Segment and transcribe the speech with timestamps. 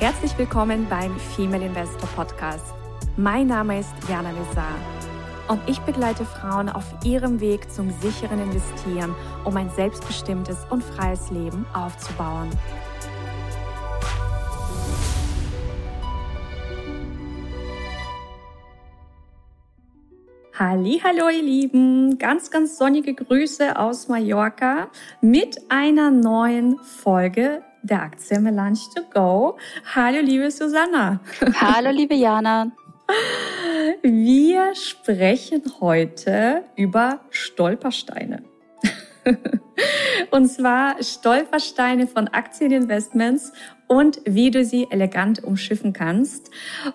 [0.00, 2.72] Herzlich willkommen beim Female Investor Podcast.
[3.18, 4.74] Mein Name ist Jana Lezar
[5.48, 9.14] und ich begleite Frauen auf ihrem Weg zum sicheren Investieren,
[9.44, 12.48] um ein selbstbestimmtes und freies Leben aufzubauen.
[20.58, 24.88] Hallo, ihr Lieben, ganz, ganz sonnige Grüße aus Mallorca
[25.20, 29.56] mit einer neuen Folge der Aktie Melange to Go.
[29.94, 31.20] Hallo, liebe Susanna.
[31.60, 32.70] Hallo, liebe Jana.
[34.02, 38.42] Wir sprechen heute über Stolpersteine.
[40.30, 43.52] Und zwar Stolpersteine von Aktieninvestments
[43.88, 46.50] und wie du sie elegant umschiffen kannst.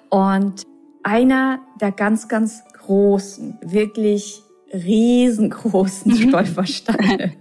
[0.10, 0.64] Und
[1.04, 6.30] einer der ganz, ganz großen, wirklich riesengroßen mhm.
[6.30, 7.34] Stolpersteine,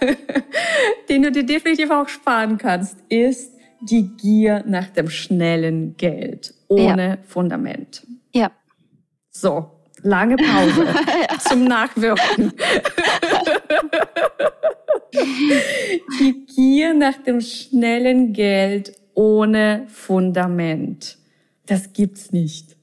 [1.08, 7.08] den du dir definitiv auch sparen kannst, ist die Gier nach dem schnellen Geld ohne
[7.08, 7.18] ja.
[7.26, 8.06] Fundament.
[8.34, 8.50] Ja.
[9.30, 9.70] So,
[10.02, 10.86] lange Pause
[11.48, 12.52] zum Nachwirken.
[16.20, 21.18] die Gier nach dem schnellen Geld ohne Fundament.
[21.66, 22.76] Das gibt's nicht.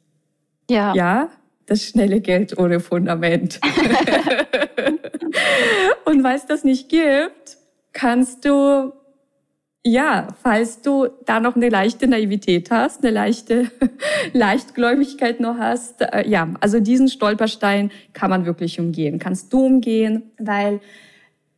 [0.70, 0.94] Ja.
[0.94, 1.30] Ja?
[1.66, 3.60] Das schnelle Geld ohne Fundament.
[6.06, 7.58] und weil es das nicht gibt,
[7.94, 8.94] kannst du,
[9.84, 13.72] ja, falls du da noch eine leichte Naivität hast, eine leichte
[14.34, 19.20] Leichtgläubigkeit noch hast, äh, ja, also diesen Stolperstein kann man wirklich umgehen.
[19.20, 20.80] Kannst du umgehen, weil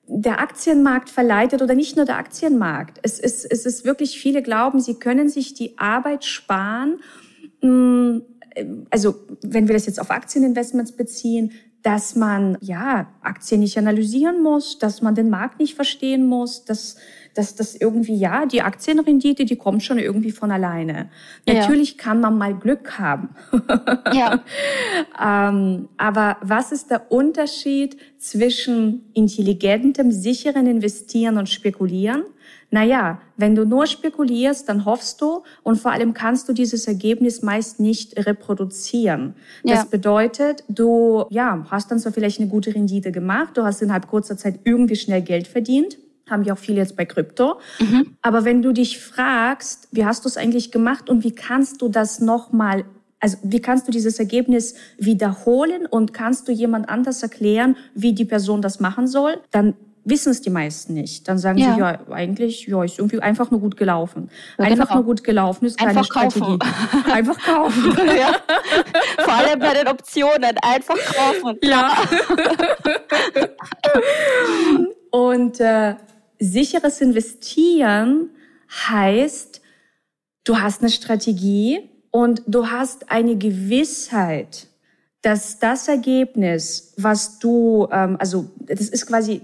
[0.10, 3.00] der Aktienmarkt verleitet oder nicht nur der Aktienmarkt.
[3.04, 7.02] Es ist, es ist wirklich, viele glauben, sie können sich die Arbeit sparen,
[7.62, 8.22] mh, mm,
[8.90, 11.52] also wenn wir das jetzt auf Aktieninvestments beziehen,
[11.84, 16.98] dass man ja Aktien nicht analysieren muss, dass man den Markt nicht verstehen muss, dass
[17.38, 21.12] dass das irgendwie ja die Aktienrendite, die kommt schon irgendwie von alleine.
[21.48, 21.54] Ja.
[21.54, 23.30] Natürlich kann man mal Glück haben.
[24.12, 24.44] ja.
[25.50, 32.24] ähm, aber was ist der Unterschied zwischen intelligentem, sicheren Investieren und Spekulieren?
[32.70, 37.42] Naja, wenn du nur spekulierst, dann hoffst du und vor allem kannst du dieses Ergebnis
[37.42, 39.36] meist nicht reproduzieren.
[39.64, 39.86] Das ja.
[39.90, 44.36] bedeutet, du ja, hast dann zwar vielleicht eine gute Rendite gemacht, du hast innerhalb kurzer
[44.36, 45.98] Zeit irgendwie schnell Geld verdient,
[46.30, 47.60] haben ja auch viele jetzt bei Krypto.
[47.80, 48.18] Mhm.
[48.22, 51.88] Aber wenn du dich fragst, wie hast du es eigentlich gemacht und wie kannst du
[51.88, 52.84] das nochmal
[53.20, 58.26] also wie kannst du dieses Ergebnis wiederholen und kannst du jemand anders erklären, wie die
[58.26, 59.74] Person das machen soll, dann
[60.10, 61.28] wissen es die meisten nicht.
[61.28, 61.74] Dann sagen ja.
[61.74, 64.30] sie, ja, eigentlich, ja, ist irgendwie einfach nur gut gelaufen.
[64.58, 64.96] Ja, einfach genau.
[64.96, 66.58] nur gut gelaufen ist keine einfach Strategie.
[66.58, 67.12] Kaufen.
[67.12, 67.98] Einfach kaufen.
[68.18, 68.36] ja.
[69.24, 70.56] Vor allem bei den Optionen.
[70.62, 71.58] Einfach kaufen.
[71.64, 71.92] Ja.
[75.12, 75.96] Und äh,
[76.40, 78.30] sicheres Investieren
[78.90, 79.62] heißt,
[80.44, 84.68] du hast eine Strategie und du hast eine Gewissheit,
[85.22, 89.42] dass das Ergebnis, was du, ähm, also das ist quasi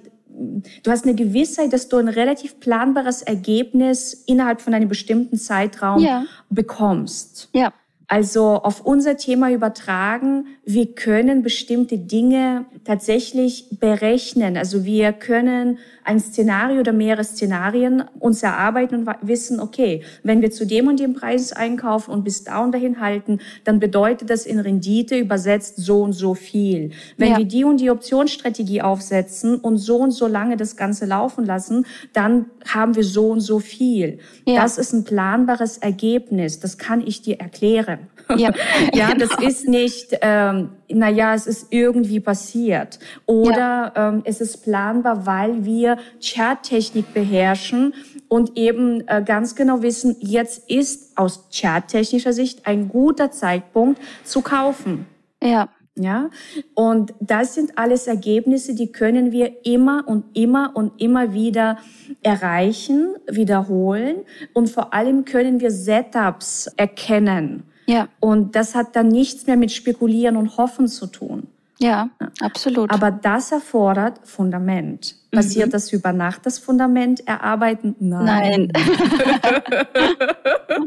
[0.83, 6.01] du hast eine Gewissheit, dass du ein relativ planbares Ergebnis innerhalb von einem bestimmten Zeitraum
[6.01, 6.25] ja.
[6.49, 7.49] bekommst.
[7.53, 7.73] Ja.
[8.07, 14.57] Also auf unser Thema übertragen, wir können bestimmte Dinge tatsächlich berechnen.
[14.57, 20.51] Also wir können ein Szenario oder mehrere Szenarien uns erarbeiten und wissen, okay, wenn wir
[20.51, 24.45] zu dem und dem Preis einkaufen und bis da und dahin halten, dann bedeutet das
[24.45, 26.91] in Rendite übersetzt so und so viel.
[27.17, 27.37] Wenn ja.
[27.37, 31.85] wir die und die Optionsstrategie aufsetzen und so und so lange das Ganze laufen lassen,
[32.13, 34.19] dann haben wir so und so viel.
[34.45, 34.61] Ja.
[34.61, 36.59] Das ist ein planbares Ergebnis.
[36.59, 37.99] Das kann ich dir erklären.
[38.35, 38.51] Ja,
[38.93, 39.47] ja das genau.
[39.47, 42.99] ist nicht, ähm, naja, es ist irgendwie passiert.
[43.25, 44.09] Oder ja.
[44.09, 47.93] ähm, es ist planbar, weil wir Charttechnik beherrschen
[48.27, 54.41] und eben äh, ganz genau wissen, jetzt ist aus charttechnischer Sicht ein guter Zeitpunkt zu
[54.41, 55.05] kaufen.
[55.41, 55.69] Ja.
[55.95, 56.31] Ja,
[56.73, 61.77] und das sind alles Ergebnisse, die können wir immer und immer und immer wieder
[62.23, 67.65] erreichen, wiederholen und vor allem können wir Setups erkennen.
[67.85, 68.07] Ja.
[68.19, 71.47] Und das hat dann nichts mehr mit Spekulieren und Hoffen zu tun.
[71.79, 72.09] Ja,
[72.39, 72.91] absolut.
[72.91, 75.15] Aber das erfordert Fundament.
[75.31, 75.71] Passiert mhm.
[75.71, 77.95] das über Nacht, das Fundament erarbeiten?
[77.99, 78.71] Nein.
[78.73, 78.83] Nein.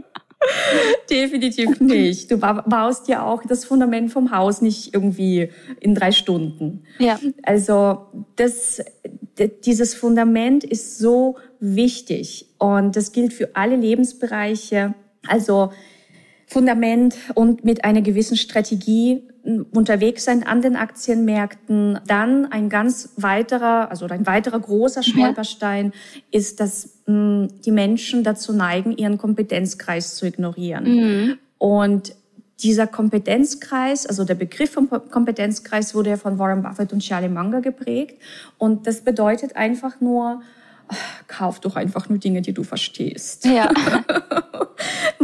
[1.10, 2.31] Definitiv nicht.
[2.31, 5.50] Du baust ja auch das Fundament vom Haus nicht irgendwie
[5.81, 6.84] in drei Stunden.
[6.98, 7.19] Ja.
[7.43, 8.06] Also
[8.37, 8.82] das,
[9.64, 14.94] dieses Fundament ist so wichtig und das gilt für alle Lebensbereiche.
[15.26, 15.72] Also
[16.46, 19.22] Fundament und mit einer gewissen Strategie
[19.72, 21.98] unterwegs sein an den Aktienmärkten.
[22.06, 26.20] Dann ein ganz weiterer, also ein weiterer großer Stolperstein ja.
[26.31, 30.84] ist das mh, die Menschen dazu neigen, ihren Kompetenzkreis zu ignorieren.
[30.84, 31.38] Mhm.
[31.58, 32.14] Und
[32.62, 37.60] dieser Kompetenzkreis, also der Begriff vom Kompetenzkreis wurde ja von Warren Buffett und Charlie Munger
[37.60, 38.20] geprägt.
[38.56, 40.43] Und das bedeutet einfach nur,
[41.26, 43.44] kauf doch einfach nur Dinge, die du verstehst.
[43.44, 43.70] Ja.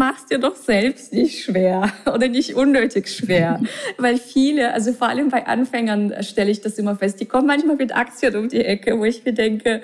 [0.04, 3.60] Mach's dir doch selbst nicht schwer oder nicht unnötig schwer.
[3.98, 7.76] Weil viele, also vor allem bei Anfängern stelle ich das immer fest, die kommen manchmal
[7.76, 9.80] mit Aktien um die Ecke, wo ich mir denke,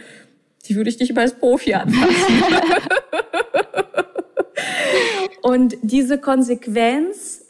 [0.66, 2.10] die würde ich nicht mal als Profi anfassen.
[5.42, 7.44] Und diese Konsequenz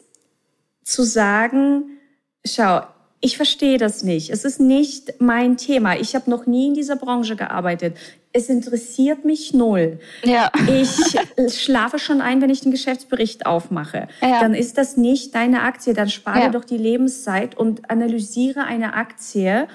[0.83, 1.97] zu sagen,
[2.45, 2.81] schau,
[3.19, 4.29] ich verstehe das nicht.
[4.29, 5.97] Es ist nicht mein Thema.
[5.97, 7.97] Ich habe noch nie in dieser Branche gearbeitet.
[8.31, 9.99] Es interessiert mich null.
[10.23, 10.51] Ja.
[10.67, 14.07] Ich schlafe schon ein, wenn ich den Geschäftsbericht aufmache.
[14.21, 14.39] Ja.
[14.39, 15.93] Dann ist das nicht deine Aktie.
[15.93, 16.49] Dann spare ja.
[16.49, 19.67] doch die Lebenszeit und analysiere eine Aktie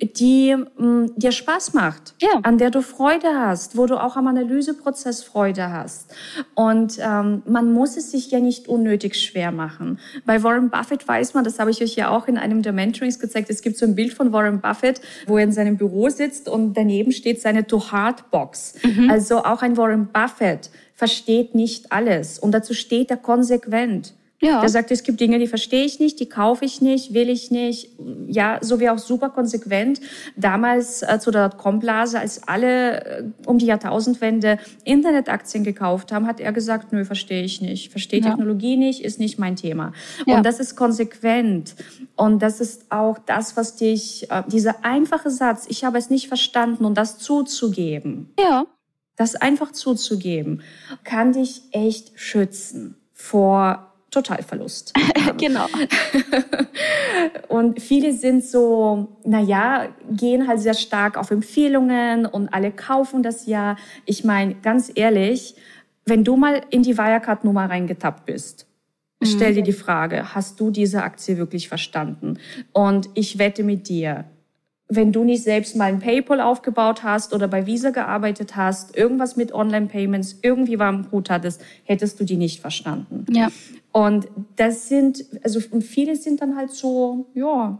[0.00, 2.40] die mh, mm, dir Spaß macht, ja.
[2.42, 6.14] an der du Freude hast, wo du auch am Analyseprozess Freude hast.
[6.54, 9.98] Und ähm, man muss es sich ja nicht unnötig schwer machen.
[10.24, 13.18] Bei Warren Buffett weiß man, das habe ich euch ja auch in einem der Mentorings
[13.18, 16.48] gezeigt, es gibt so ein Bild von Warren Buffett, wo er in seinem Büro sitzt
[16.48, 18.74] und daneben steht seine To-Heart-Box.
[18.84, 19.10] Mhm.
[19.10, 24.14] Also auch ein Warren Buffett versteht nicht alles und dazu steht er konsequent.
[24.42, 24.60] Ja.
[24.60, 27.52] Der sagt, es gibt Dinge, die verstehe ich nicht, die kaufe ich nicht, will ich
[27.52, 27.90] nicht.
[28.26, 30.00] Ja, so wie auch super konsequent.
[30.36, 36.40] Damals äh, zu der Dotcom-Blase, als alle äh, um die Jahrtausendwende Internetaktien gekauft haben, hat
[36.40, 38.30] er gesagt, nö, verstehe ich nicht, verstehe ja.
[38.30, 39.92] Technologie nicht, ist nicht mein Thema.
[40.26, 40.38] Ja.
[40.38, 41.76] Und das ist konsequent.
[42.16, 46.26] Und das ist auch das, was dich, äh, dieser einfache Satz, ich habe es nicht
[46.26, 48.32] verstanden und das zuzugeben.
[48.40, 48.66] Ja.
[49.14, 50.62] Das einfach zuzugeben,
[51.04, 54.92] kann dich echt schützen vor Totalverlust.
[55.38, 55.66] genau.
[57.48, 63.22] und viele sind so, na ja, gehen halt sehr stark auf Empfehlungen und alle kaufen
[63.22, 63.76] das ja.
[64.04, 65.56] Ich meine, ganz ehrlich,
[66.04, 68.66] wenn du mal in die Wirecard-Nummer reingetappt bist,
[69.20, 69.26] mhm.
[69.26, 72.38] stell dir die Frage, hast du diese Aktie wirklich verstanden?
[72.72, 74.26] Und ich wette mit dir,
[74.88, 79.36] wenn du nicht selbst mal ein PayPal aufgebaut hast oder bei Visa gearbeitet hast, irgendwas
[79.36, 83.24] mit Online-Payments irgendwie war im Hut hattest, hättest du die nicht verstanden.
[83.30, 83.48] Ja.
[83.92, 87.78] Und das sind, also viele sind dann halt so, ja,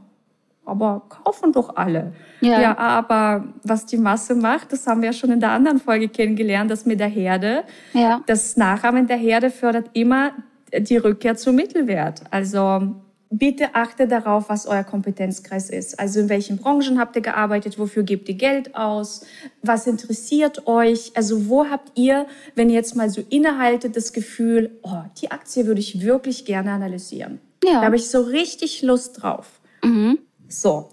[0.64, 2.12] aber kaufen doch alle.
[2.41, 2.61] Ja.
[2.61, 6.09] ja, aber was die Masse macht, das haben wir ja schon in der anderen Folge
[6.09, 7.64] kennengelernt, das mit der Herde.
[7.94, 8.23] Ja.
[8.26, 10.32] Das Nachahmen der Herde fördert immer
[10.76, 12.23] die Rückkehr zum Mittelwert.
[12.31, 12.94] Also
[13.32, 15.99] bitte achte darauf, was euer Kompetenzkreis ist.
[15.99, 19.25] Also in welchen Branchen habt ihr gearbeitet, wofür gebt ihr Geld aus,
[19.62, 24.79] was interessiert euch, also wo habt ihr, wenn ihr jetzt mal so innehaltet, das Gefühl,
[24.82, 27.40] oh, die Aktie würde ich wirklich gerne analysieren.
[27.64, 27.81] Ja.
[27.81, 29.61] Da habe ich so richtig Lust drauf.
[29.82, 30.19] Mhm.
[30.49, 30.90] So,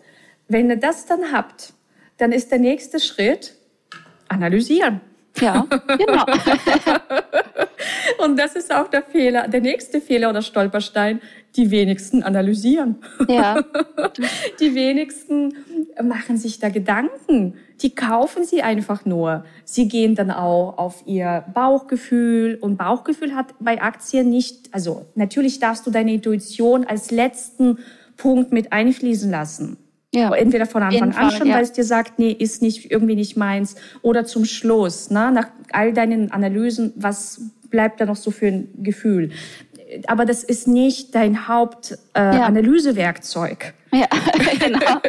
[0.48, 1.74] wenn ihr das dann habt,
[2.18, 3.56] dann ist der nächste Schritt
[4.30, 5.02] analysieren.
[5.40, 5.66] Ja,
[5.98, 6.26] genau.
[8.24, 11.22] Und das ist auch der Fehler, der nächste Fehler oder Stolperstein.
[11.56, 12.98] Die wenigsten analysieren.
[13.28, 13.64] Ja.
[14.60, 15.56] Die wenigsten
[16.02, 17.56] machen sich da Gedanken.
[17.82, 19.46] Die kaufen sie einfach nur.
[19.64, 22.60] Sie gehen dann auch auf ihr Bauchgefühl.
[22.62, 27.80] Und Bauchgefühl hat bei Aktien nicht, also natürlich darfst du deine Intuition als letzten
[28.16, 29.78] Punkt mit einfließen lassen.
[30.14, 30.34] Ja.
[30.34, 31.56] Entweder von Anfang Fall, an schon, ja.
[31.56, 35.50] weil es dir sagt, nee, ist nicht irgendwie nicht meins, oder zum Schluss, ne, nach
[35.72, 39.30] all deinen Analysen, was bleibt da noch so für ein Gefühl?
[40.08, 43.74] Aber das ist nicht dein Hauptanalysewerkzeug.
[43.92, 44.08] Äh, ja.
[44.12, 44.20] ja,
[44.68, 45.00] genau.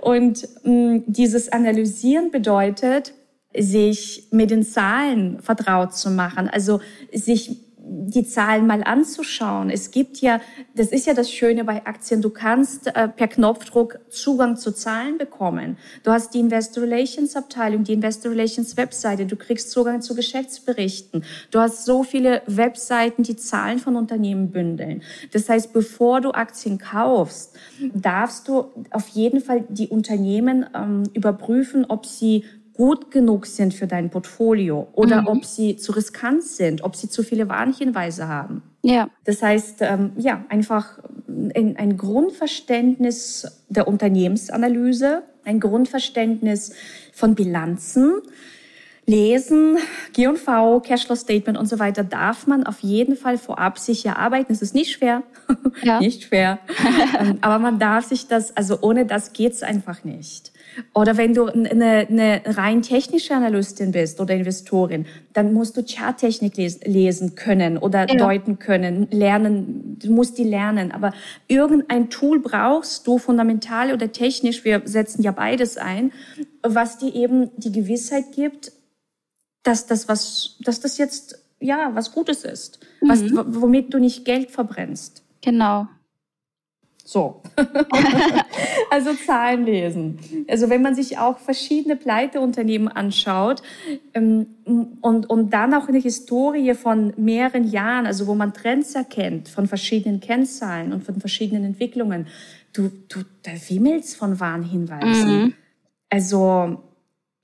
[0.02, 3.14] Und mh, mm, dieses Analysieren bedeutet,
[3.56, 7.56] sich mit den Zahlen vertraut zu machen, also sich
[7.90, 9.70] die Zahlen mal anzuschauen.
[9.70, 10.40] Es gibt ja,
[10.74, 15.18] das ist ja das Schöne bei Aktien, du kannst äh, per Knopfdruck Zugang zu Zahlen
[15.18, 15.78] bekommen.
[16.02, 21.24] Du hast die Investor Relations Abteilung, die Investor Relations Webseite, du kriegst Zugang zu Geschäftsberichten.
[21.50, 25.02] Du hast so viele Webseiten, die Zahlen von Unternehmen bündeln.
[25.32, 27.56] Das heißt, bevor du Aktien kaufst,
[27.94, 32.44] darfst du auf jeden Fall die Unternehmen ähm, überprüfen, ob sie
[32.78, 35.26] gut genug sind für dein Portfolio oder mhm.
[35.26, 38.62] ob sie zu riskant sind, ob sie zu viele Warnhinweise haben.
[38.82, 39.10] Ja.
[39.24, 46.72] Das heißt, ähm, ja, einfach ein, ein Grundverständnis der Unternehmensanalyse, ein Grundverständnis
[47.12, 48.22] von Bilanzen,
[49.08, 49.78] lesen,
[50.12, 54.52] G&V, Cashflow Statement und so weiter, darf man auf jeden Fall vorab sich erarbeiten.
[54.52, 55.22] Es ist nicht schwer,
[55.82, 55.98] ja.
[55.98, 56.58] nicht schwer,
[57.18, 60.52] ähm, aber man darf sich das, also ohne das geht's einfach nicht.
[60.94, 66.56] Oder wenn du eine, eine rein technische Analystin bist oder Investorin, dann musst du Charttechnik
[66.56, 68.14] lesen können oder ja.
[68.14, 69.98] deuten können, lernen.
[70.00, 70.92] Du musst die lernen.
[70.92, 71.14] Aber
[71.48, 76.12] irgendein Tool brauchst du, fundamental oder technisch, wir setzen ja beides ein,
[76.62, 78.72] was dir eben die Gewissheit gibt,
[79.68, 83.08] dass das was, dass das jetzt ja was Gutes ist, mhm.
[83.08, 83.22] was,
[83.60, 85.22] womit du nicht Geld verbrennst.
[85.42, 85.86] Genau.
[87.04, 87.42] So.
[88.90, 90.18] also Zahlen lesen.
[90.48, 93.62] Also wenn man sich auch verschiedene Pleiteunternehmen anschaut
[94.12, 94.46] ähm,
[95.00, 99.66] und, und dann auch eine Historie von mehreren Jahren, also wo man Trends erkennt von
[99.66, 102.26] verschiedenen Kennzahlen und von verschiedenen Entwicklungen,
[102.74, 105.42] du, du da wimmelst von Warnhinweisen.
[105.44, 105.54] Mhm.
[106.10, 106.82] Also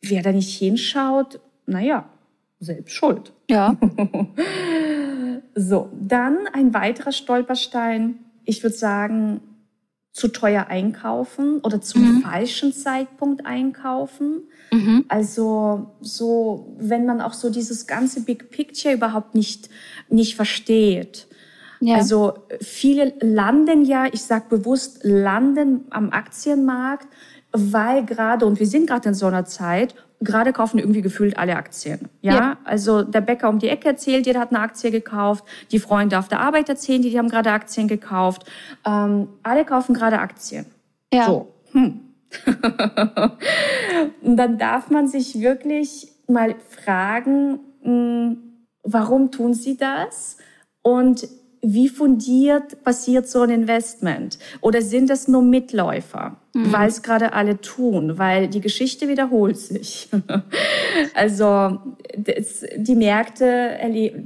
[0.03, 2.11] wer da nicht hinschaut, naja,
[2.65, 3.33] selbst schuld.
[3.49, 3.77] Ja.
[5.55, 8.19] so, dann ein weiterer Stolperstein.
[8.45, 9.41] Ich würde sagen,
[10.15, 12.23] zu teuer einkaufen oder zum mhm.
[12.23, 14.45] falschen Zeitpunkt einkaufen.
[14.73, 15.05] Mhm.
[15.09, 19.69] Also so, wenn man auch so dieses ganze Big Picture überhaupt nicht,
[20.09, 21.27] nicht versteht.
[21.81, 21.97] Ja.
[21.97, 27.09] Also viele landen ja, ich sage bewusst, landen am Aktienmarkt,
[27.51, 31.57] weil gerade, und wir sind gerade in so einer Zeit, gerade kaufen irgendwie gefühlt alle
[31.57, 32.09] Aktien.
[32.23, 32.35] Ja?
[32.35, 32.59] ja?
[32.65, 35.45] also der Bäcker um die Ecke erzählt, jeder hat eine Aktie gekauft.
[35.71, 38.45] Die Freunde auf der Arbeit erzählen, die, die haben gerade Aktien gekauft.
[38.87, 40.67] Ähm, alle kaufen gerade Aktien.
[41.13, 41.27] Ja.
[41.27, 41.53] So.
[41.73, 42.01] Hm.
[44.23, 48.39] Und dann darf man sich wirklich mal fragen, hm,
[48.83, 50.39] warum tun sie das?
[50.83, 51.29] Und
[51.63, 54.39] wie fundiert passiert so ein Investment?
[54.61, 56.73] Oder sind das nur Mitläufer, mhm.
[56.73, 60.09] weil es gerade alle tun, weil die Geschichte wiederholt sich?
[61.15, 61.79] also
[62.17, 63.79] das, die Märkte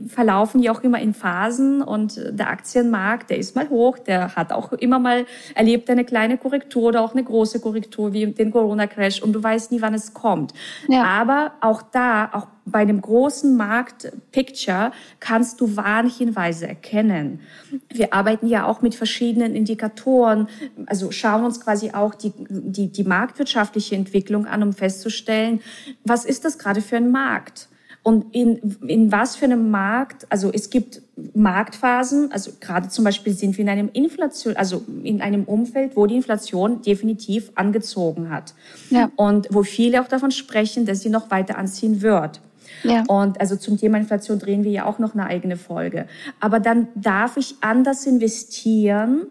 [0.06, 4.52] verlaufen ja auch immer in Phasen und der Aktienmarkt, der ist mal hoch, der hat
[4.52, 9.22] auch immer mal erlebt eine kleine Korrektur oder auch eine große Korrektur wie den Corona-Crash
[9.22, 10.52] und du weißt nie, wann es kommt.
[10.88, 11.04] Ja.
[11.04, 17.40] Aber auch da, auch bei dem großen Markt-Picture kannst du Warnhinweise erkennen.
[17.88, 20.48] Wir arbeiten ja auch mit verschiedenen Indikatoren,
[20.86, 25.60] also schauen uns quasi auch die, die, die marktwirtschaftliche Entwicklung an, um festzustellen,
[26.04, 27.68] was ist das gerade für ein Markt?
[28.02, 31.02] Und in, in was für einem Markt, also es gibt
[31.34, 36.06] Marktphasen, also gerade zum Beispiel sind wir in einem Inflation, also in einem Umfeld, wo
[36.06, 38.54] die Inflation definitiv angezogen hat.
[38.88, 39.10] Ja.
[39.16, 42.40] Und wo viele auch davon sprechen, dass sie noch weiter anziehen wird.
[42.82, 43.04] Ja.
[43.08, 46.06] Und also zum Thema Inflation drehen wir ja auch noch eine eigene Folge.
[46.40, 49.26] Aber dann darf ich anders investieren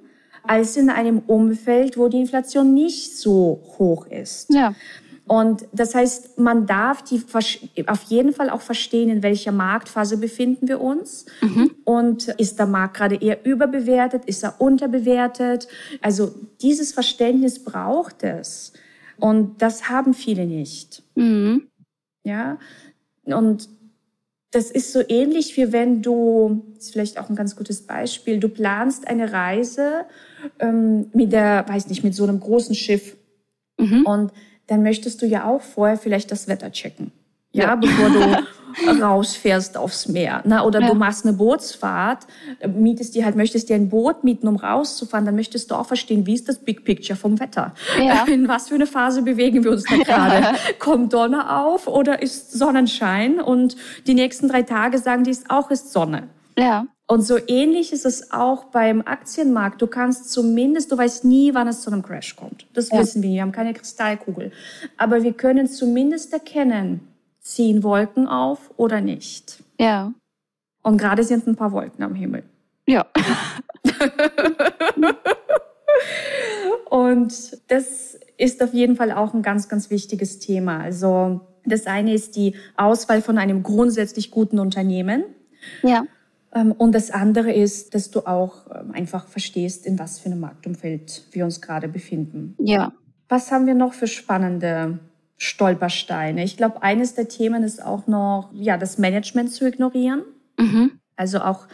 [0.47, 4.53] als in einem Umfeld, wo die Inflation nicht so hoch ist.
[4.53, 4.73] Ja.
[5.27, 7.21] Und das heißt, man darf die
[7.87, 11.25] auf jeden Fall auch verstehen, in welcher Marktphase befinden wir uns.
[11.41, 11.71] Mhm.
[11.83, 14.23] Und ist der Markt gerade eher überbewertet?
[14.25, 15.67] Ist er unterbewertet?
[16.01, 18.71] Also dieses Verständnis braucht es.
[19.19, 21.03] Und das haben viele nicht.
[21.15, 21.67] Mhm.
[22.23, 22.57] Ja.
[23.25, 23.67] Und
[24.51, 28.39] das ist so ähnlich wie wenn du, das ist vielleicht auch ein ganz gutes Beispiel,
[28.39, 30.05] du planst eine Reise
[30.59, 33.17] ähm, mit der, weiß nicht, mit so einem großen Schiff.
[33.77, 34.05] Mhm.
[34.05, 34.31] Und
[34.67, 37.11] dann möchtest du ja auch vorher vielleicht das Wetter checken.
[37.51, 37.75] Ja, ja.
[37.75, 38.47] bevor du
[39.01, 40.41] rausfährst aufs Meer.
[40.45, 40.63] Ne?
[40.63, 40.87] Oder ja.
[40.87, 42.27] du machst eine Bootsfahrt,
[42.67, 46.25] mietest dir halt, möchtest dir ein Boot mieten, um rauszufahren, dann möchtest du auch verstehen,
[46.25, 47.73] wie ist das Big Picture vom Wetter?
[47.99, 48.25] Ja.
[48.27, 50.57] In was für eine Phase bewegen wir uns da gerade?
[50.79, 53.39] Kommt Donner auf oder ist Sonnenschein?
[53.39, 56.29] Und die nächsten drei Tage sagen die, ist auch ist Sonne.
[56.57, 56.87] Ja.
[57.09, 59.81] Und so ähnlich ist es auch beim Aktienmarkt.
[59.81, 62.65] Du kannst zumindest, du weißt nie, wann es zu einem Crash kommt.
[62.73, 62.99] Das ja.
[62.99, 63.29] wissen wir.
[63.29, 64.51] Wir haben keine Kristallkugel.
[64.97, 67.07] Aber wir können zumindest erkennen,
[67.47, 69.63] ziehen Wolken auf oder nicht.
[69.79, 70.13] Ja.
[70.83, 72.43] Und gerade sind ein paar Wolken am Himmel.
[72.85, 73.05] Ja.
[76.89, 80.79] Und das ist auf jeden Fall auch ein ganz, ganz wichtiges Thema.
[80.79, 85.23] Also das eine ist die Auswahl von einem grundsätzlich guten Unternehmen.
[85.83, 86.05] Ja.
[86.53, 90.39] Ähm, und das andere ist, dass du auch ähm, einfach verstehst, in was für einem
[90.39, 92.55] Marktumfeld wir uns gerade befinden.
[92.59, 92.93] Ja.
[93.27, 94.99] Was haben wir noch für spannende
[95.37, 96.43] Stolpersteine?
[96.43, 100.23] Ich glaube, eines der Themen ist auch noch, ja, das Management zu ignorieren.
[100.57, 100.99] Mhm.
[101.15, 101.67] Also auch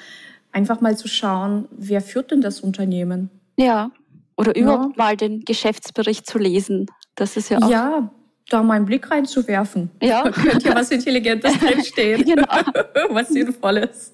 [0.51, 3.29] einfach mal zu schauen, wer führt denn das Unternehmen?
[3.58, 3.91] Ja.
[4.36, 5.03] Oder überhaupt ja.
[5.03, 6.88] mal den Geschäftsbericht zu lesen.
[7.15, 7.70] Das ist ja auch.
[7.70, 8.10] Ja,
[8.50, 9.89] da mal einen Blick reinzuwerfen.
[10.01, 10.24] Ja.
[10.24, 12.24] Da könnte ja was Intelligentes drinstehen.
[12.24, 12.48] genau.
[13.10, 14.13] was Sinnvolles.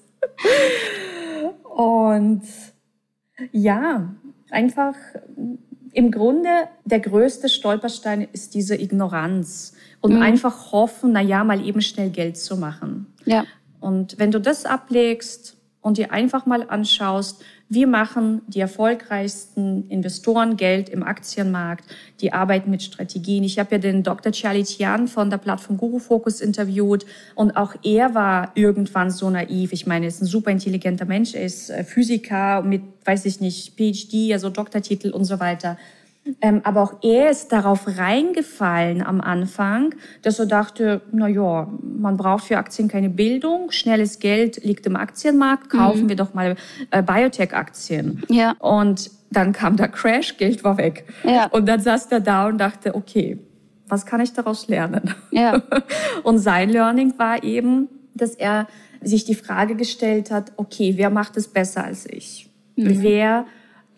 [1.64, 2.42] Und
[3.52, 4.14] ja,
[4.50, 4.94] einfach
[5.92, 6.48] im Grunde
[6.84, 10.22] der größte Stolperstein ist diese Ignoranz und mhm.
[10.22, 13.06] einfach hoffen, na ja, mal eben schnell Geld zu machen.
[13.24, 13.44] Ja.
[13.80, 20.56] Und wenn du das ablegst und dir einfach mal anschaust, wie machen die erfolgreichsten Investoren
[20.56, 21.84] Geld im Aktienmarkt,
[22.20, 23.44] die arbeiten mit Strategien.
[23.44, 24.32] Ich habe ja den Dr.
[24.32, 27.06] Charlie Tian von der Plattform Guru Focus interviewt
[27.36, 29.72] und auch er war irgendwann so naiv.
[29.72, 33.40] Ich meine, er ist ein super intelligenter Mensch, er ist äh, Physiker mit, weiß ich
[33.40, 35.78] nicht, PhD, also Doktortitel und so weiter.
[36.40, 42.16] Ähm, aber auch er ist darauf reingefallen am Anfang, dass er dachte, na ja, man
[42.16, 46.08] braucht für Aktien keine Bildung, schnelles Geld liegt im Aktienmarkt, kaufen mhm.
[46.08, 46.56] wir doch mal
[46.90, 48.22] äh, Biotech-Aktien.
[48.28, 48.52] Ja.
[48.58, 51.04] Und dann kam der Crash, Geld war weg.
[51.24, 51.46] Ja.
[51.46, 53.38] Und dann saß er da und dachte, okay,
[53.88, 55.14] was kann ich daraus lernen?
[55.30, 55.62] Ja.
[56.22, 58.66] und sein Learning war eben, dass er
[59.02, 62.50] sich die Frage gestellt hat, okay, wer macht es besser als ich?
[62.76, 63.02] Mhm.
[63.02, 63.46] Wer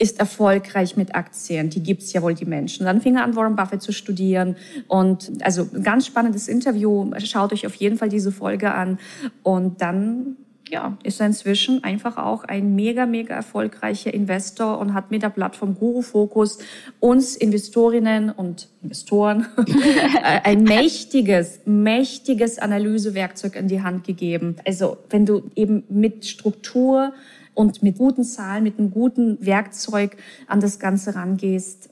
[0.02, 1.70] ist erfolgreich mit Aktien.
[1.70, 2.86] Die gibt's ja wohl, die Menschen.
[2.86, 4.56] Dann fing er an, Warren Buffett zu studieren.
[4.88, 7.08] Und also ganz spannendes Interview.
[7.18, 8.98] Schaut euch auf jeden Fall diese Folge an.
[9.44, 10.36] Und dann
[10.68, 15.28] ja, ist er inzwischen einfach auch ein mega, mega erfolgreicher Investor und hat mit der
[15.28, 16.58] Plattform Guru Focus
[16.98, 19.46] uns Investorinnen und Investoren
[20.42, 24.56] ein mächtiges, mächtiges Analysewerkzeug in die Hand gegeben.
[24.66, 27.12] Also wenn du eben mit Struktur
[27.54, 30.16] und mit guten Zahlen, mit einem guten Werkzeug
[30.46, 31.90] an das Ganze rangehst,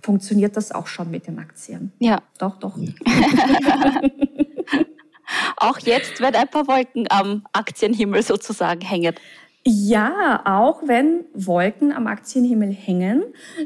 [0.00, 1.92] funktioniert das auch schon mit den Aktien.
[1.98, 2.22] Ja.
[2.38, 2.76] Doch, doch.
[5.56, 9.14] auch jetzt, wenn ein paar Wolken am Aktienhimmel sozusagen hängen.
[9.62, 13.24] Ja, auch wenn Wolken am Aktienhimmel hängen,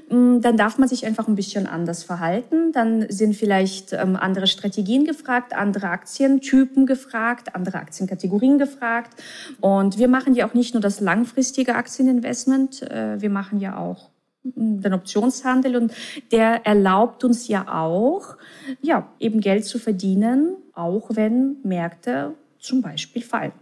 [0.08, 2.72] mm, dann darf man sich einfach ein bisschen anders verhalten.
[2.72, 9.22] Dann sind vielleicht ähm, andere Strategien gefragt, andere Aktientypen gefragt, andere Aktienkategorien gefragt.
[9.60, 14.10] Und wir machen ja auch nicht nur das langfristige Aktieninvestment, äh, wir machen ja auch
[14.42, 15.92] mm, den Optionshandel und
[16.32, 18.36] der erlaubt uns ja auch,
[18.82, 23.52] ja, eben Geld zu verdienen, auch wenn Märkte zum Beispiel fallen.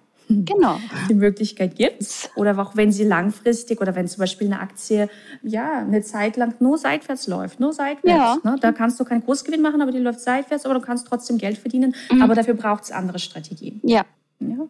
[0.45, 0.79] Genau.
[1.09, 2.31] Die Möglichkeit gibt's.
[2.35, 5.09] Oder auch wenn sie langfristig oder wenn zum Beispiel eine Aktie
[5.43, 8.41] ja eine Zeit lang nur seitwärts läuft, nur seitwärts.
[8.45, 8.51] Ja.
[8.51, 8.57] Ne?
[8.61, 11.59] Da kannst du keinen Kursgewinn machen, aber die läuft seitwärts, aber du kannst trotzdem Geld
[11.59, 11.95] verdienen.
[12.11, 12.23] Mhm.
[12.23, 13.81] Aber dafür braucht es andere Strategien.
[13.85, 14.05] Ja.
[14.41, 14.69] ja.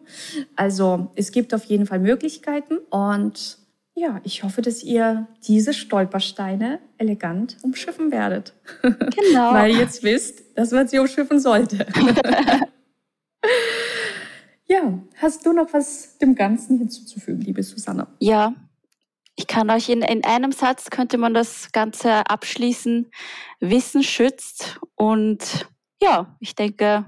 [0.55, 3.57] Also es gibt auf jeden Fall Möglichkeiten und
[3.95, 8.53] ja, ich hoffe, dass ihr diese Stolpersteine elegant umschiffen werdet.
[8.81, 8.95] Genau.
[9.53, 11.85] Weil ihr jetzt wisst, dass man sie umschiffen sollte.
[14.73, 18.07] Ja, hast du noch was dem Ganzen hinzuzufügen, liebe Susanne?
[18.17, 18.55] Ja,
[19.35, 23.11] ich kann euch in, in einem Satz könnte man das Ganze abschließen.
[23.59, 25.69] Wissen schützt und
[26.01, 27.05] ja, ich denke,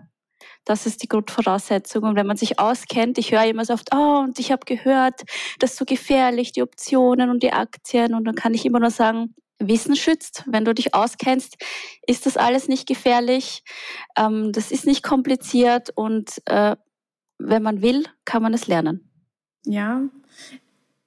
[0.64, 2.04] das ist die Grundvoraussetzung.
[2.04, 5.24] Und wenn man sich auskennt, ich höre immer so oft, oh, und ich habe gehört,
[5.58, 8.14] das ist so gefährlich, die Optionen und die Aktien.
[8.14, 10.44] Und dann kann ich immer nur sagen, Wissen schützt.
[10.46, 11.56] Wenn du dich auskennst,
[12.06, 13.64] ist das alles nicht gefährlich.
[14.18, 16.76] Ähm, das ist nicht kompliziert und äh,
[17.38, 19.10] wenn man will, kann man es lernen.
[19.66, 20.04] Ja,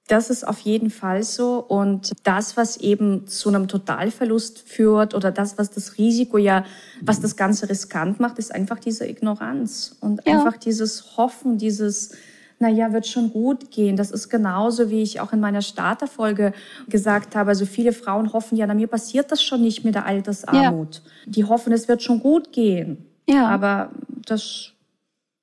[0.08, 1.58] das ist auf jeden Fall so.
[1.58, 6.64] Und das, was eben zu einem Totalverlust führt oder das, was das Risiko ja,
[7.02, 10.38] was das Ganze riskant macht, ist einfach diese Ignoranz und ja.
[10.38, 12.16] einfach dieses Hoffen, dieses,
[12.58, 13.96] naja, wird schon gut gehen.
[13.96, 16.54] Das ist genauso, wie ich auch in meiner Starterfolge
[16.88, 17.50] gesagt habe.
[17.50, 21.02] Also viele Frauen hoffen ja, na, mir passiert das schon nicht mit der Altersarmut.
[21.04, 21.10] Ja.
[21.26, 23.04] Die hoffen, es wird schon gut gehen.
[23.28, 23.46] Ja.
[23.46, 23.90] Aber
[24.26, 24.72] das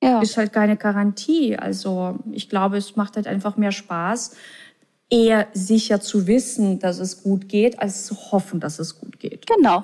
[0.05, 0.21] ja.
[0.21, 1.57] ist halt keine Garantie.
[1.57, 4.35] Also ich glaube, es macht halt einfach mehr Spaß,
[5.09, 9.45] eher sicher zu wissen, dass es gut geht, als zu hoffen, dass es gut geht.
[9.47, 9.81] Genau.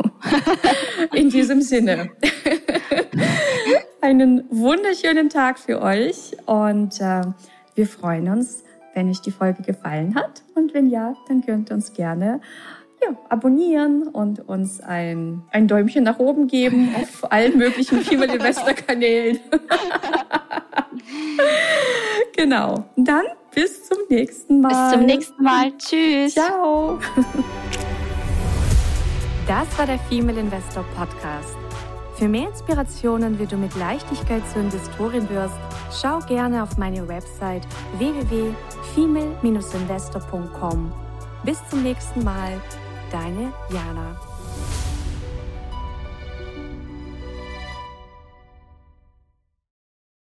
[1.13, 2.09] In diesem Sinne.
[4.01, 7.21] Einen wunderschönen Tag für euch und äh,
[7.75, 8.63] wir freuen uns,
[8.95, 10.41] wenn euch die Folge gefallen hat.
[10.55, 12.41] Und wenn ja, dann könnt ihr uns gerne
[13.03, 18.73] ja, abonnieren und uns ein, ein Däumchen nach oben geben auf allen möglichen Female Investor
[18.73, 19.39] Kanälen.
[22.35, 22.85] genau.
[22.95, 24.69] Dann bis zum nächsten Mal.
[24.69, 25.77] Bis zum nächsten Mal.
[25.77, 26.33] Tschüss.
[26.33, 26.97] Ciao.
[29.47, 31.55] Das war der Female Investor Podcast.
[32.15, 35.57] Für mehr Inspirationen, wie du mit Leichtigkeit zur Investorin wirst,
[35.91, 40.93] schau gerne auf meine Website www.female-investor.com.
[41.43, 42.61] Bis zum nächsten Mal
[43.11, 44.15] deine Jana.